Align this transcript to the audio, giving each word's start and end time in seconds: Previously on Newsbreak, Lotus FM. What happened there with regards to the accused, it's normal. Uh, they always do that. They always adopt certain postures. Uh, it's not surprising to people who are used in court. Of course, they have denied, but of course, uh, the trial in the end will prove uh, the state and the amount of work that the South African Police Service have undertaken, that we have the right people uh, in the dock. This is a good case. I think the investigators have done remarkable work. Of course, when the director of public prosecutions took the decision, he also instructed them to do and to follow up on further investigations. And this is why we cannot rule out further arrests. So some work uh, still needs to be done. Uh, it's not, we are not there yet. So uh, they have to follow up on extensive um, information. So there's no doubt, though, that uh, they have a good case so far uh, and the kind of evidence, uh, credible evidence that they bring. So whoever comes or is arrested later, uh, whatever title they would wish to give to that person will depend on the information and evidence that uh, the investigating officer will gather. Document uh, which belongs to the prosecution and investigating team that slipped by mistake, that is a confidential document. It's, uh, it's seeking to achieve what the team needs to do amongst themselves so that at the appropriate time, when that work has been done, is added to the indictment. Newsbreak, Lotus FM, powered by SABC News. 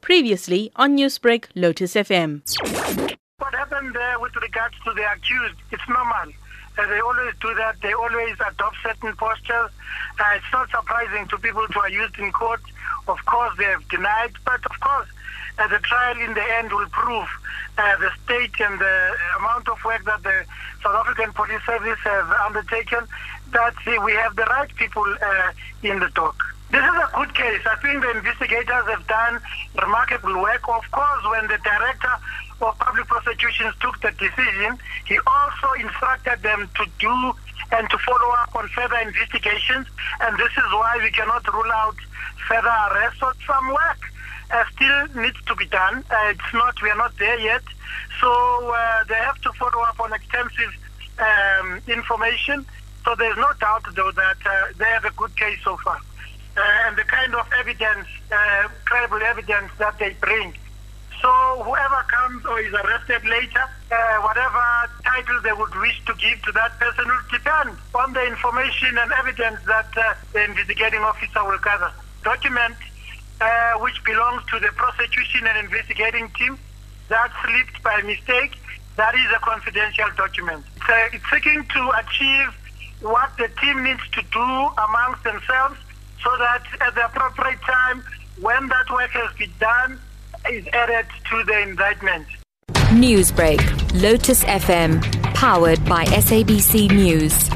Previously 0.00 0.70
on 0.76 0.96
Newsbreak, 0.96 1.46
Lotus 1.54 1.94
FM. 1.94 2.42
What 3.38 3.54
happened 3.54 3.94
there 3.94 4.18
with 4.18 4.34
regards 4.36 4.74
to 4.84 4.92
the 4.92 5.02
accused, 5.12 5.54
it's 5.70 5.88
normal. 5.88 6.32
Uh, 6.76 6.86
they 6.88 7.00
always 7.00 7.34
do 7.40 7.54
that. 7.54 7.76
They 7.80 7.92
always 7.92 8.34
adopt 8.34 8.76
certain 8.82 9.14
postures. 9.16 9.70
Uh, 10.18 10.24
it's 10.36 10.52
not 10.52 10.70
surprising 10.70 11.28
to 11.28 11.38
people 11.38 11.64
who 11.66 11.80
are 11.80 11.90
used 11.90 12.18
in 12.18 12.32
court. 12.32 12.60
Of 13.06 13.18
course, 13.26 13.54
they 13.58 13.64
have 13.64 13.86
denied, 13.88 14.32
but 14.44 14.64
of 14.66 14.80
course, 14.80 15.08
uh, 15.58 15.68
the 15.68 15.78
trial 15.78 16.18
in 16.18 16.34
the 16.34 16.44
end 16.58 16.72
will 16.72 16.88
prove 16.90 17.28
uh, 17.78 17.96
the 17.98 18.10
state 18.24 18.60
and 18.60 18.80
the 18.80 19.16
amount 19.38 19.68
of 19.68 19.78
work 19.84 20.04
that 20.04 20.22
the 20.22 20.44
South 20.82 21.06
African 21.06 21.32
Police 21.32 21.62
Service 21.64 21.98
have 22.02 22.30
undertaken, 22.30 23.06
that 23.52 23.74
we 24.04 24.12
have 24.12 24.34
the 24.36 24.44
right 24.44 24.74
people 24.74 25.04
uh, 25.22 25.52
in 25.82 26.00
the 26.00 26.10
dock. 26.14 26.36
This 26.74 26.82
is 26.82 26.90
a 26.90 27.10
good 27.14 27.34
case. 27.36 27.62
I 27.70 27.76
think 27.76 28.02
the 28.02 28.10
investigators 28.18 28.84
have 28.90 29.06
done 29.06 29.38
remarkable 29.80 30.42
work. 30.42 30.66
Of 30.68 30.82
course, 30.90 31.22
when 31.30 31.46
the 31.46 31.58
director 31.62 32.10
of 32.62 32.76
public 32.82 33.06
prosecutions 33.06 33.78
took 33.78 33.94
the 34.00 34.10
decision, 34.18 34.74
he 35.06 35.16
also 35.22 35.70
instructed 35.78 36.42
them 36.42 36.68
to 36.74 36.84
do 36.98 37.14
and 37.70 37.88
to 37.88 37.98
follow 37.98 38.28
up 38.42 38.56
on 38.56 38.66
further 38.74 38.98
investigations. 39.06 39.86
And 40.18 40.36
this 40.36 40.50
is 40.50 40.66
why 40.74 40.98
we 40.98 41.12
cannot 41.12 41.46
rule 41.46 41.70
out 41.70 41.94
further 42.48 42.74
arrests. 42.90 43.20
So 43.20 43.30
some 43.46 43.68
work 43.68 44.00
uh, 44.50 44.64
still 44.74 45.22
needs 45.22 45.38
to 45.46 45.54
be 45.54 45.66
done. 45.66 46.02
Uh, 46.10 46.34
it's 46.34 46.52
not, 46.52 46.74
we 46.82 46.90
are 46.90 46.98
not 46.98 47.16
there 47.18 47.38
yet. 47.38 47.62
So 48.20 48.26
uh, 48.26 49.04
they 49.06 49.14
have 49.22 49.40
to 49.42 49.52
follow 49.52 49.78
up 49.86 50.00
on 50.00 50.12
extensive 50.12 50.74
um, 51.22 51.78
information. 51.86 52.66
So 53.04 53.14
there's 53.14 53.36
no 53.36 53.52
doubt, 53.60 53.86
though, 53.94 54.10
that 54.10 54.38
uh, 54.44 54.72
they 54.76 54.90
have 54.90 55.04
a 55.04 55.12
good 55.12 55.36
case 55.36 55.60
so 55.62 55.76
far 55.76 56.00
uh, 56.56 56.60
and 56.86 56.96
the 56.96 57.04
kind 57.34 57.46
of 57.46 57.52
evidence, 57.58 58.08
uh, 58.30 58.68
credible 58.84 59.22
evidence 59.22 59.70
that 59.78 59.98
they 59.98 60.14
bring. 60.20 60.54
So 61.20 61.62
whoever 61.64 62.04
comes 62.08 62.44
or 62.44 62.60
is 62.60 62.72
arrested 62.72 63.24
later, 63.24 63.64
uh, 63.90 64.20
whatever 64.20 64.62
title 65.04 65.40
they 65.42 65.52
would 65.52 65.74
wish 65.76 66.04
to 66.06 66.14
give 66.14 66.42
to 66.42 66.52
that 66.52 66.78
person 66.78 67.06
will 67.06 67.28
depend 67.30 67.76
on 67.94 68.12
the 68.12 68.26
information 68.26 68.98
and 68.98 69.10
evidence 69.12 69.60
that 69.66 69.88
uh, 69.96 70.14
the 70.32 70.44
investigating 70.44 71.00
officer 71.00 71.44
will 71.44 71.58
gather. 71.58 71.90
Document 72.22 72.74
uh, 73.40 73.72
which 73.78 74.02
belongs 74.04 74.42
to 74.50 74.58
the 74.60 74.68
prosecution 74.76 75.46
and 75.46 75.64
investigating 75.64 76.28
team 76.38 76.58
that 77.08 77.30
slipped 77.44 77.82
by 77.82 78.00
mistake, 78.02 78.56
that 78.96 79.14
is 79.14 79.26
a 79.34 79.40
confidential 79.40 80.08
document. 80.16 80.64
It's, 80.76 80.88
uh, 80.88 81.08
it's 81.12 81.24
seeking 81.32 81.64
to 81.64 81.90
achieve 81.98 82.54
what 83.00 83.30
the 83.38 83.48
team 83.60 83.82
needs 83.82 84.06
to 84.12 84.22
do 84.32 84.70
amongst 84.78 85.24
themselves 85.24 85.78
so 86.22 86.30
that 86.38 86.62
at 86.80 86.94
the 86.94 87.04
appropriate 87.06 87.60
time, 87.62 88.02
when 88.40 88.68
that 88.68 88.90
work 88.90 89.10
has 89.10 89.36
been 89.36 89.52
done, 89.58 89.98
is 90.50 90.66
added 90.68 91.06
to 91.30 91.44
the 91.44 91.60
indictment. 91.62 92.26
Newsbreak, 92.94 93.60
Lotus 94.02 94.44
FM, 94.44 95.02
powered 95.34 95.84
by 95.84 96.04
SABC 96.06 96.90
News. 96.90 97.53